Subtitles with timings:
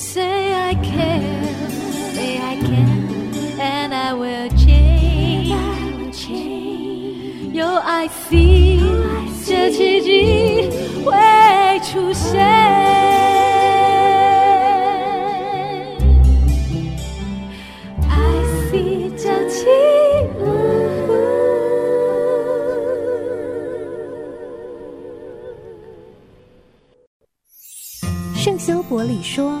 [0.00, 1.70] Say I can,
[2.14, 5.50] say I can, and I will change.
[7.52, 8.80] 有 I feel，
[9.46, 10.70] 这奇迹
[11.04, 11.12] 会
[11.84, 12.40] 出现。
[28.34, 29.60] 圣修伯里说：“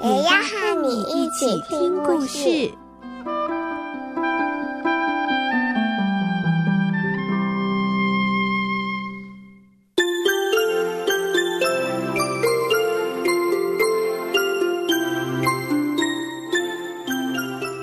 [0.00, 2.70] 也要和你一起听故事。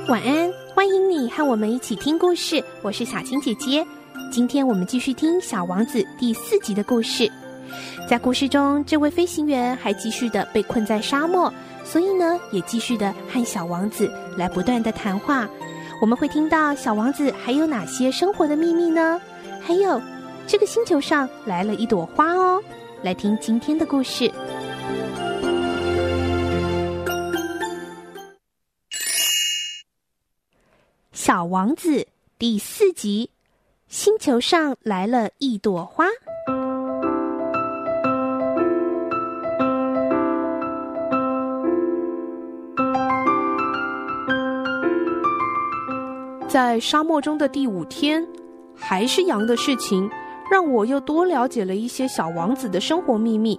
[0.08, 2.64] 晚安，欢迎你和我们一起听故事。
[2.82, 3.86] 我是小青姐姐，
[4.32, 7.32] 今天我们继续听《小王子》第四集的故事。
[8.10, 11.52] 在故事中，这位飞行员还继续的被困在沙漠。
[11.84, 15.50] 所以呢，也继续的和小王子来不断的谈话。
[16.02, 19.22] 我们会听到小王子还有哪些生活的秘密呢？
[19.62, 20.02] 还有，
[20.48, 22.64] 这个星球上来了一朵花哦。
[23.04, 24.26] 来听今天的故事，
[31.12, 31.90] 《小王子》
[32.38, 33.30] 第四集：
[33.88, 36.06] 星球上来了一朵花。
[46.52, 48.28] 在沙漠中的第五天，
[48.76, 50.10] 还是羊的事情，
[50.52, 53.58] 让我又多了解了一些小王子的生活秘密。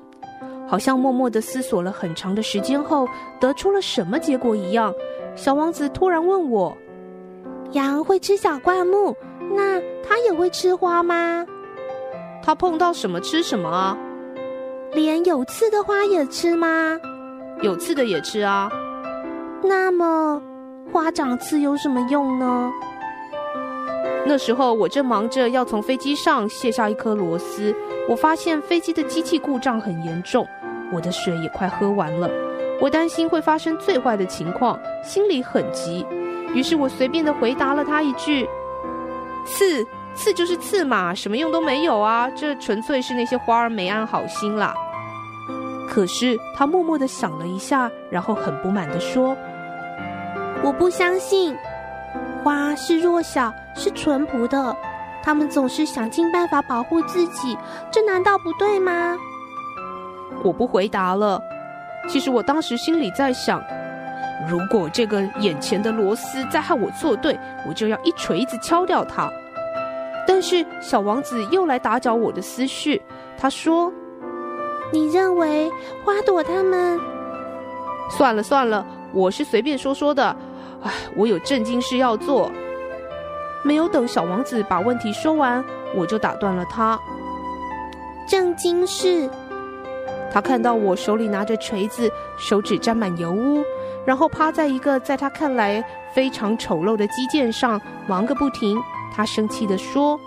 [0.69, 3.09] 好像默默的思索了很长的时间后，
[3.41, 4.93] 得出了什么结果一样。
[5.34, 6.77] 小王子突然问我
[7.72, 9.17] ：“羊会吃小灌木，
[9.55, 11.47] 那它也会吃花吗
[12.44, 13.97] ？”“它碰到什么吃什么啊
[14.93, 17.00] ？”“连有刺的花也吃吗
[17.62, 18.71] ？”“有刺的也吃啊。
[19.65, 20.43] ”“那么。”
[20.91, 22.70] 花长刺有什么用呢？
[24.25, 27.75] 那时候我正忙着要从飞机上卸下一颗螺丝，
[28.09, 30.47] 我发现飞机的机器故障很严重，
[30.93, 32.31] 我的水也快喝完了，
[32.81, 36.06] 我担心会发生最坏的情况，心里很急。
[36.54, 38.49] 于是我随便的回答了他一句
[39.44, 44.75] ：“刺，刺就是刺嘛，什么用都没有啊，这纯粹是那些花儿没安好心啦。”
[45.88, 49.37] 可是他默默的想了一下，然后很不满的说。
[50.65, 51.56] 我不相信，
[52.45, 54.77] 花是弱小，是淳朴的，
[55.21, 57.59] 他们总是想尽办法保护自己，
[57.91, 59.19] 这难道不对吗？
[60.45, 61.43] 我不回答了。
[62.09, 63.61] 其实我当时心里在想，
[64.49, 67.37] 如果这个眼前的螺丝再和我作对，
[67.69, 69.29] 我就要一锤子敲掉它。
[70.27, 73.03] 但是小王子又来打搅我的思绪，
[73.37, 73.93] 他说
[74.93, 75.69] ：“你认为
[76.05, 77.00] 花朵他们……
[78.09, 80.37] 算了算了，我是随便说说的。”
[80.82, 82.50] 唉，我有正经事要做。
[83.65, 86.98] 没有等小王子把问题说完，我就打断了他。
[88.26, 89.31] 正经事？
[90.32, 93.62] 他看到我手里拿着锤子，手指沾满油污，
[94.04, 98.81] 然后趴在一个在他看来非常丑陋的机件上，忙个不停。
[99.14, 100.19] 他生气地说：“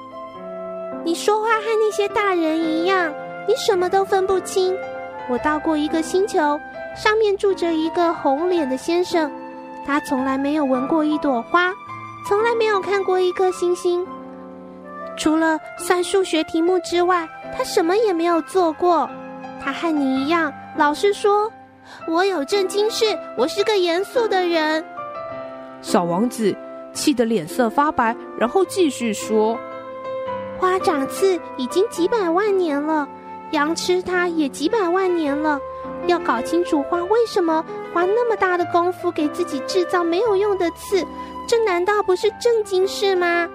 [1.04, 3.12] 你说话和那些大人一样，
[3.48, 4.78] 你什么都分不清。
[5.28, 6.60] 我到过一个星球，
[6.96, 9.30] 上面住着一个红脸的先生。”
[9.86, 11.72] 他从来没有闻过一朵花，
[12.28, 14.06] 从来没有看过一颗星星。
[15.18, 19.10] 除了算数学题目之外，他什么也没有做过。
[19.64, 21.52] 他和你一样，老实说，
[22.08, 23.06] 我有正经事，
[23.38, 24.84] 我是个严肃的人。
[25.82, 26.56] 小王子
[26.92, 29.58] 气得脸色发白，然后继续说
[30.60, 33.08] ：“花长刺已经几百万年了，
[33.52, 35.60] 羊吃它也几百万年了。
[36.08, 37.64] 要搞清楚花为什么。”
[37.96, 41.02] 花那么大的功夫给自己制造没有用的刺，
[41.48, 43.48] 这难道不是正经事吗？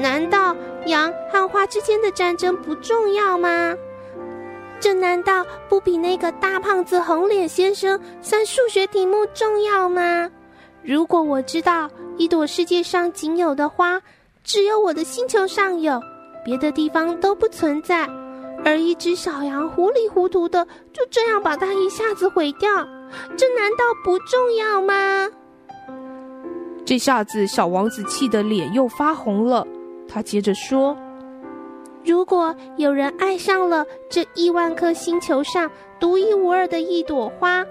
[0.00, 0.56] 难道
[0.86, 3.76] 羊和花之间的战争不重要吗？
[4.80, 10.30] 这难道不比那个大胖子红脸先生算数学题目重要吗？
[10.82, 14.00] 如果我知道一朵世界上仅有的花
[14.42, 16.00] 只有我的星球上有，
[16.46, 18.08] 别的地方都不存在，
[18.64, 22.70] 而一只小羊糊里糊涂的就这样把它一下子毁掉。
[23.36, 25.28] 这难道不重要吗？
[26.84, 29.66] 这下子，小王子气得脸又发红了。
[30.08, 30.96] 他接着说
[32.04, 35.70] ：“如果有人爱上了这亿万颗星球上
[36.00, 37.64] 独一无二的一朵花，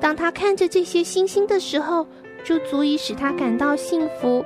[0.00, 2.06] 当他看着这些星星的时候，
[2.42, 4.44] 就足以使他感到幸福。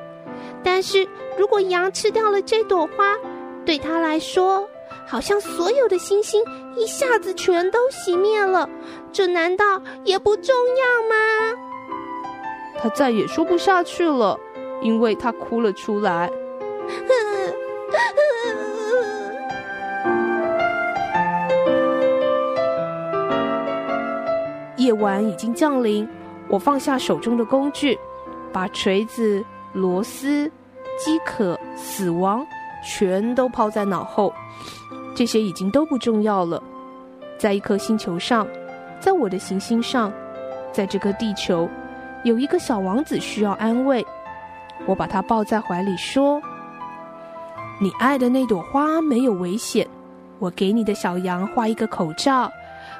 [0.64, 1.06] 但是
[1.38, 3.14] 如果羊吃掉了这朵花，
[3.64, 4.68] 对他来说，
[5.08, 6.42] 好像所有的星星
[6.76, 8.68] 一下子全都熄灭了。
[9.12, 11.16] 这难道也不重要吗？”
[12.80, 14.38] 他再也说不下去了，
[14.82, 16.30] 因为他哭了出来。
[24.76, 26.08] 夜晚已经降临，
[26.48, 27.98] 我放下手中的工具，
[28.52, 30.48] 把锤子、螺丝、
[30.96, 32.46] 饥渴、死亡
[32.86, 34.32] 全都抛在脑后。
[35.18, 36.62] 这些已经都不重要了。
[37.38, 38.46] 在一颗星球上，
[39.00, 40.12] 在我的行星上，
[40.70, 41.68] 在这个地球，
[42.22, 44.06] 有一个小王子需要安慰。
[44.86, 46.40] 我把他抱在怀里说。
[47.80, 49.84] 你爱的那朵花没有危险，
[50.38, 52.48] 我给你的小羊画一个口罩，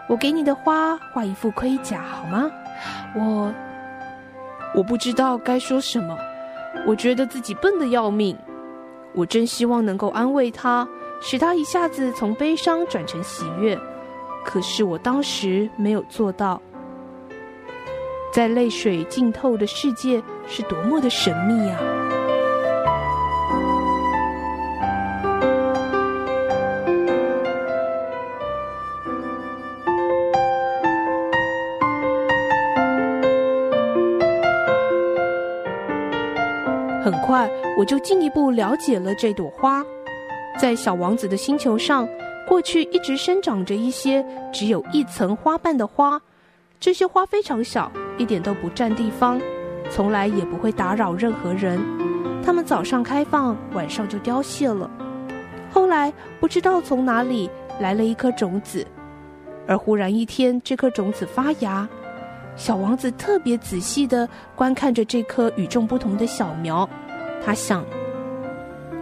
[0.08, 2.50] 我给你的花画一副盔甲，好吗？
[3.14, 3.54] 我
[4.74, 6.18] 我不知道该说什么，
[6.84, 8.36] 我觉得自己笨得要命。
[9.14, 10.86] 我真希望能够安慰他，
[11.20, 13.78] 使他一下子从悲伤转成喜悦，
[14.44, 16.60] 可是我当时没有做到。
[18.32, 21.78] 在泪水浸透的世界是多么的神秘啊！
[37.02, 39.82] 很快，我就进一步了解了这朵花。
[40.58, 42.06] 在小王子的星球上，
[42.46, 46.20] 过去一直生长着一些只有一层花瓣的花。
[46.80, 49.40] 这些花非常小，一点都不占地方，
[49.88, 51.80] 从来也不会打扰任何人。
[52.44, 54.90] 它们早上开放，晚上就凋谢了。
[55.70, 58.84] 后来，不知道从哪里来了一颗种子，
[59.66, 61.88] 而忽然一天，这颗种子发芽。
[62.56, 66.88] 小王子特别仔细地观看着这棵与众不同的小苗，
[67.44, 67.84] 他想：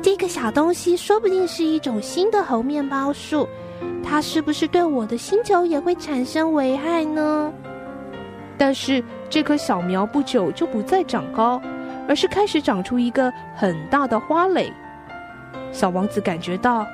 [0.07, 3.45] 这个小东西说不定是一种新的猴面包树，
[4.05, 7.53] 它是不是对我的星球也会产生危害呢？
[8.57, 11.61] 但是这棵小苗不久就不再长高，
[12.09, 14.73] 而是开始长出一个很大的花蕾。
[15.73, 16.87] 小王子感觉到，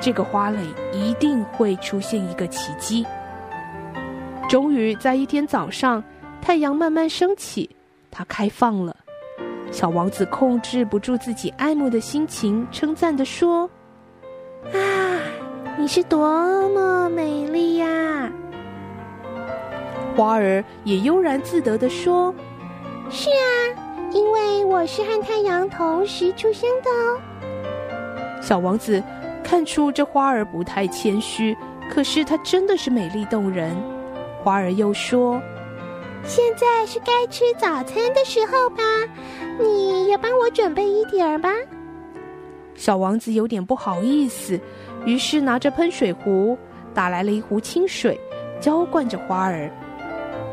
[0.00, 0.58] 这个花蕾
[0.92, 3.06] 一定会出现一个奇迹。
[4.48, 6.02] 终于在一天早上，
[6.42, 7.70] 太阳慢慢升起，
[8.10, 8.96] 它开放了。
[9.70, 13.68] 小王子控制不住自己爱慕的心情，称赞的说
[14.72, 15.20] ：“啊，
[15.78, 18.30] 你是多么美丽呀！”
[20.16, 22.34] 花儿也悠然自得的说
[23.10, 27.20] ：“是啊，因为我是和太阳同时出生的哦。”
[28.40, 29.02] 小王子
[29.44, 31.54] 看出这花儿不太谦虚，
[31.90, 33.76] 可是它真的是美丽动人。
[34.42, 35.38] 花儿又说
[36.26, 38.82] ：“现在是该吃早餐的时候吧，
[39.60, 41.50] 你也帮我准备一点儿吧。”
[42.74, 44.60] 小王子有点不好意思，
[45.04, 46.58] 于是拿着喷水壶
[46.92, 48.20] 打来了一壶清水，
[48.60, 49.70] 浇灌着花儿。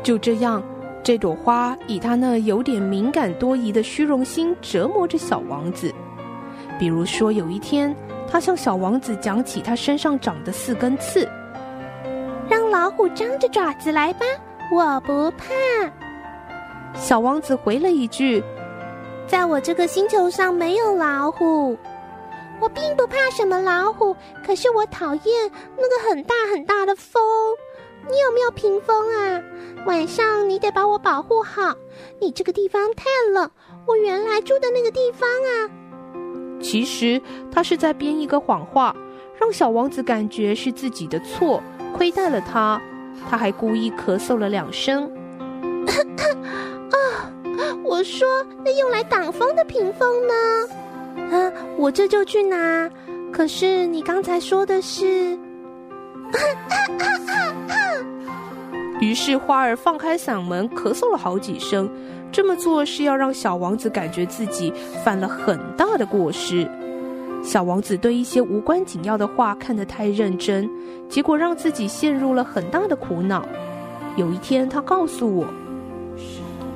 [0.02, 0.62] 就这样，
[1.02, 5.92] 这朵花以他那有点敏感多疑的虚荣心折磨着小王子。
[6.78, 7.94] 比如说，有一天，
[8.30, 11.28] 他向小王子讲起他身上长的四根刺。
[12.48, 14.24] 让老虎张着爪子来吧，
[14.74, 15.54] 我不怕。
[16.94, 18.42] 小王子回了一句
[19.28, 21.78] ：“在我这个星球上没有老虎，
[22.60, 27.22] 我并不怕什么老虎，可是我讨厌那个很大很大的风。
[28.08, 29.40] 你有没有屏风啊？
[29.86, 31.74] 晚上你得把我保护好。
[32.20, 33.48] 你这个地方太冷，
[33.86, 35.70] 我原来住的那个地方啊。”
[36.60, 38.94] 其实他是在编一个谎话，
[39.38, 41.62] 让小王子感觉是自己的错。
[41.96, 42.80] 亏待了他，
[43.30, 45.04] 他还故意咳嗽了两声。
[46.90, 46.96] 啊，
[47.84, 48.26] 我说
[48.64, 50.34] 那用来挡风的屏风呢？
[51.36, 52.90] 啊，我这就去拿。
[53.32, 55.38] 可是你刚才说的是……
[59.00, 61.90] 于是花儿放开嗓门咳嗽了好几声。
[62.32, 64.72] 这么做是要让小王子感觉自己
[65.04, 66.68] 犯了很大的过失。
[67.44, 70.68] 小王子对一些无关紧要的话看得太认真，
[71.10, 73.44] 结果让自己陷入了很大的苦恼。
[74.16, 75.46] 有一天，他告诉我：“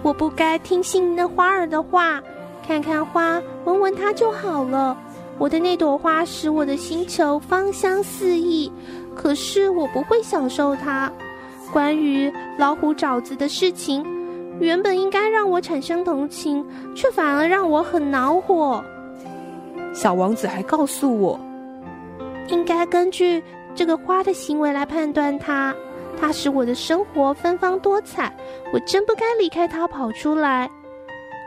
[0.05, 2.23] 我不该听信那花儿的话，
[2.65, 4.97] 看看花，闻闻它就好了。
[5.39, 8.71] 我的那朵花使我的星球芳香四溢，
[9.17, 11.11] 可是我不会享受它。
[11.73, 14.05] 关于老虎爪子的事情，
[14.61, 18.85] 原本应该让我产生同情，却反而让我很恼火。
[19.99, 21.41] 小王子还告诉我，
[22.47, 23.43] 应该根据
[23.75, 25.75] 这个花的行为来判断它。
[26.21, 28.33] 它使我的生活芬芳多彩，
[28.73, 30.71] 我真不该离开它跑出来。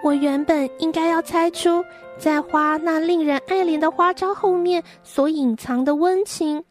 [0.03, 1.81] 我原本应该要猜出，
[2.17, 6.61] 在花那令人爱怜的花招后面所隐藏的温情，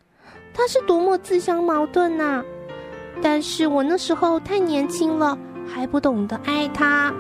[0.52, 2.44] 它是多么自相矛盾呐、
[3.22, 7.10] 但是我那时候太年轻了，还不懂得爱它。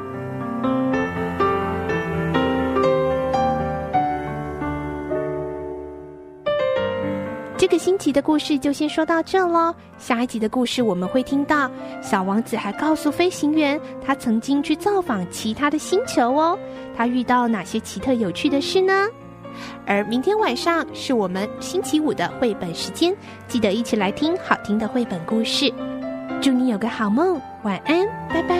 [7.60, 9.74] 这个星期的故事就先说到这喽。
[9.98, 16.58] 下一集的故事我们会听到，小王子还告诉飞行员，他曾经去造访其他的星球哦。
[16.96, 19.06] 他遇到哪些奇特有趣的事呢？
[19.86, 23.14] 而明天晚上是我们星期五的绘本时间，
[23.46, 25.70] 记得一起来听好听的绘本故事。
[26.40, 28.56] 祝你有个好梦，晚安，拜拜。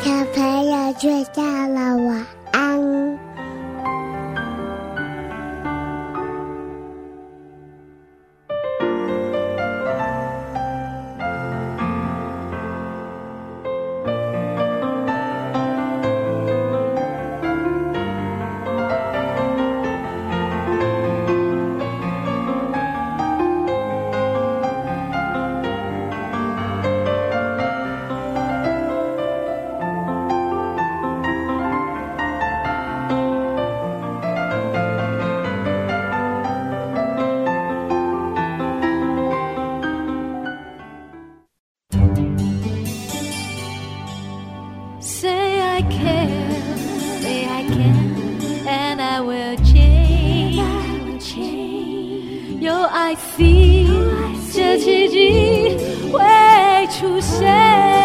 [0.00, 2.26] 小朋友睡觉了，晚
[52.66, 53.86] 有爱心
[54.52, 55.76] 这奇迹
[56.10, 56.18] 会
[56.88, 57.95] 出现。